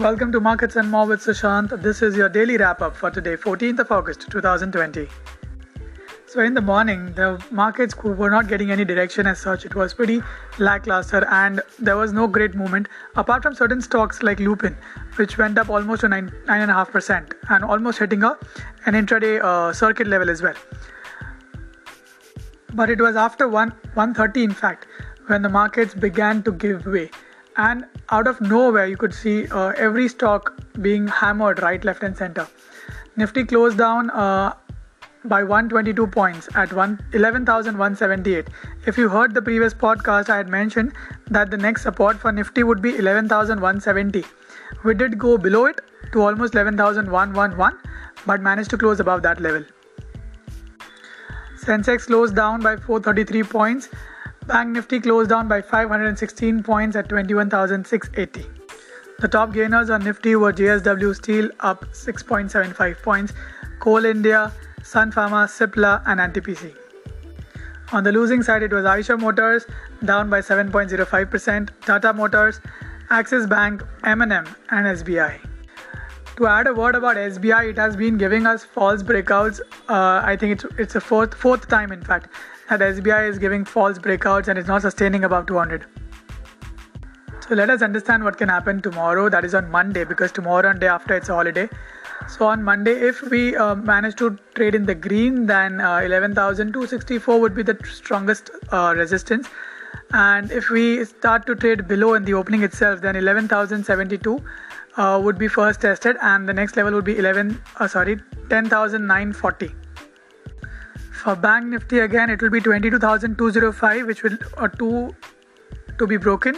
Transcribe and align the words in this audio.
Welcome 0.00 0.32
to 0.32 0.40
Markets 0.40 0.76
and 0.76 0.90
More 0.90 1.06
with 1.06 1.20
Sushant. 1.20 1.82
This 1.82 2.00
is 2.00 2.16
your 2.16 2.30
daily 2.30 2.56
wrap 2.56 2.80
up 2.80 2.96
for 2.96 3.10
today, 3.10 3.36
14th 3.36 3.80
of 3.80 3.92
August 3.92 4.30
2020. 4.30 5.06
So, 6.26 6.40
in 6.40 6.54
the 6.54 6.62
morning, 6.62 7.12
the 7.12 7.44
markets 7.50 7.94
were 8.02 8.30
not 8.30 8.48
getting 8.48 8.70
any 8.70 8.86
direction 8.86 9.26
as 9.26 9.38
such. 9.40 9.66
It 9.66 9.74
was 9.74 9.92
pretty 9.92 10.22
lackluster 10.56 11.26
and 11.28 11.60
there 11.78 11.98
was 11.98 12.14
no 12.14 12.26
great 12.26 12.54
movement 12.54 12.88
apart 13.14 13.42
from 13.42 13.54
certain 13.54 13.82
stocks 13.82 14.22
like 14.22 14.40
Lupin, 14.40 14.74
which 15.16 15.36
went 15.36 15.58
up 15.58 15.68
almost 15.68 16.00
to 16.00 16.08
9, 16.08 16.32
9.5% 16.46 17.34
and 17.50 17.62
almost 17.62 17.98
hitting 17.98 18.22
a, 18.22 18.38
an 18.86 18.94
intraday 18.94 19.38
uh, 19.42 19.70
circuit 19.74 20.06
level 20.06 20.30
as 20.30 20.40
well. 20.40 20.56
But 22.72 22.88
it 22.88 23.02
was 23.02 23.16
after 23.16 23.48
1, 23.48 23.68
130, 23.68 24.44
in 24.44 24.52
fact, 24.52 24.86
when 25.26 25.42
the 25.42 25.50
markets 25.50 25.92
began 25.92 26.42
to 26.44 26.52
give 26.52 26.86
way 26.86 27.10
and 27.66 27.84
out 28.18 28.26
of 28.32 28.40
nowhere 28.40 28.86
you 28.86 28.96
could 28.96 29.14
see 29.14 29.36
uh, 29.48 29.68
every 29.88 30.08
stock 30.08 30.52
being 30.80 31.06
hammered 31.08 31.62
right 31.62 31.84
left 31.84 32.02
and 32.02 32.16
center. 32.16 32.48
Nifty 33.16 33.44
closed 33.44 33.78
down 33.78 34.10
uh, 34.10 34.54
by 35.24 35.42
122 35.42 36.06
points 36.06 36.48
at 36.54 36.72
11178 36.72 38.48
if 38.86 38.96
you 38.96 39.08
heard 39.14 39.34
the 39.34 39.42
previous 39.48 39.74
podcast 39.74 40.30
i 40.34 40.36
had 40.38 40.48
mentioned 40.48 40.94
that 41.38 41.50
the 41.50 41.58
next 41.58 41.82
support 41.82 42.16
for 42.22 42.32
nifty 42.32 42.62
would 42.62 42.80
be 42.80 42.92
11170 42.96 44.24
we 44.84 44.94
did 44.94 45.18
go 45.18 45.36
below 45.36 45.66
it 45.66 45.82
to 46.12 46.22
almost 46.22 46.54
11111 46.54 47.78
but 48.26 48.40
managed 48.40 48.70
to 48.70 48.78
close 48.78 49.00
above 49.00 49.22
that 49.22 49.40
level. 49.40 49.64
Sensex 51.64 52.06
closed 52.06 52.34
down 52.34 52.60
by 52.60 52.76
433 52.76 53.42
points 53.44 53.88
Bank 54.50 54.70
Nifty 54.70 54.98
closed 54.98 55.30
down 55.30 55.46
by 55.46 55.62
516 55.62 56.64
points 56.64 56.96
at 56.96 57.08
21,680. 57.08 58.46
The 59.20 59.28
top 59.28 59.52
gainers 59.52 59.90
on 59.90 60.02
Nifty 60.02 60.34
were 60.34 60.52
JSW 60.52 61.14
Steel 61.14 61.50
up 61.60 61.84
6.75 61.92 63.00
points, 63.00 63.32
Coal 63.78 64.04
India, 64.04 64.50
Sun 64.82 65.12
Pharma, 65.12 65.46
Cipla, 65.46 66.02
and 66.06 66.18
NTPC. 66.18 66.74
On 67.92 68.02
the 68.02 68.10
losing 68.10 68.42
side, 68.42 68.64
it 68.64 68.72
was 68.72 68.84
Eicher 68.84 69.20
Motors 69.20 69.66
down 70.04 70.28
by 70.28 70.40
7.05%, 70.40 71.68
Tata 71.82 72.12
Motors, 72.12 72.60
Axis 73.08 73.46
Bank, 73.46 73.84
M&M, 74.02 74.46
and 74.70 74.86
SBI. 74.98 75.49
To 76.40 76.46
add 76.46 76.66
a 76.66 76.72
word 76.72 76.94
about 76.94 77.16
SBI, 77.16 77.68
it 77.68 77.76
has 77.76 77.96
been 77.96 78.16
giving 78.16 78.46
us 78.46 78.64
false 78.64 79.02
breakouts. 79.02 79.60
Uh, 79.90 80.22
I 80.24 80.36
think 80.40 80.52
it's 80.52 80.64
it's 80.78 80.94
a 80.94 81.00
fourth 81.08 81.34
fourth 81.34 81.68
time, 81.68 81.92
in 81.92 82.02
fact, 82.02 82.28
that 82.70 82.80
SBI 82.80 83.28
is 83.28 83.38
giving 83.38 83.66
false 83.66 83.98
breakouts 83.98 84.48
and 84.48 84.58
it's 84.58 84.66
not 84.66 84.80
sustaining 84.80 85.24
above 85.24 85.44
200. 85.48 85.84
So 87.46 87.54
let 87.54 87.68
us 87.68 87.82
understand 87.82 88.24
what 88.24 88.38
can 88.38 88.48
happen 88.48 88.80
tomorrow. 88.80 89.28
That 89.28 89.44
is 89.44 89.54
on 89.54 89.70
Monday 89.70 90.04
because 90.04 90.32
tomorrow 90.32 90.70
and 90.70 90.80
day 90.80 90.86
after 90.86 91.14
it's 91.14 91.28
a 91.28 91.34
holiday. 91.34 91.68
So 92.26 92.46
on 92.46 92.62
Monday, 92.62 92.94
if 93.10 93.20
we 93.20 93.54
uh, 93.54 93.74
manage 93.74 94.16
to 94.22 94.38
trade 94.54 94.74
in 94.74 94.86
the 94.86 94.94
green, 94.94 95.44
then 95.44 95.78
uh, 95.82 95.98
11,264 95.98 97.38
would 97.38 97.54
be 97.54 97.62
the 97.62 97.76
strongest 97.84 98.50
uh, 98.72 98.94
resistance. 98.96 99.46
And 100.12 100.50
if 100.50 100.70
we 100.70 101.04
start 101.04 101.44
to 101.48 101.54
trade 101.54 101.86
below 101.86 102.14
in 102.14 102.24
the 102.24 102.32
opening 102.32 102.62
itself, 102.62 103.02
then 103.02 103.14
11,072 103.14 104.42
uh, 104.96 105.20
would 105.22 105.38
be 105.38 105.46
first 105.48 105.80
tested, 105.80 106.16
and 106.20 106.48
the 106.48 106.52
next 106.52 106.76
level 106.76 106.92
would 106.92 107.04
be 107.04 107.18
11. 107.18 107.60
Uh, 107.78 107.88
sorry, 107.88 108.20
10,940. 108.48 109.70
For 111.12 111.36
Bank 111.36 111.66
Nifty 111.66 112.00
again, 112.00 112.30
it 112.30 112.42
will 112.42 112.50
be 112.50 112.60
22,205, 112.60 114.06
which 114.06 114.22
will 114.22 114.38
uh, 114.56 114.68
two 114.68 115.14
to 115.98 116.06
be 116.06 116.16
broken, 116.16 116.56